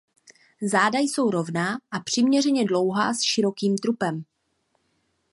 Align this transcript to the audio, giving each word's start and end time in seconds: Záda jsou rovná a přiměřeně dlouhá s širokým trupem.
Záda 0.61 0.99
jsou 0.99 1.29
rovná 1.29 1.79
a 1.91 1.99
přiměřeně 1.99 2.65
dlouhá 2.65 3.13
s 3.13 3.21
širokým 3.21 3.77
trupem. 3.77 4.23